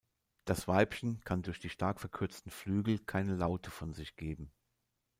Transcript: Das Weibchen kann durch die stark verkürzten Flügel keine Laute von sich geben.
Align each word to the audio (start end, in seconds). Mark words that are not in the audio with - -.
Das 0.45 0.67
Weibchen 0.67 1.19
kann 1.25 1.43
durch 1.43 1.59
die 1.59 1.69
stark 1.69 1.99
verkürzten 1.99 2.49
Flügel 2.51 2.97
keine 2.97 3.35
Laute 3.35 3.69
von 3.69 3.93
sich 3.93 4.15
geben. 4.15 4.51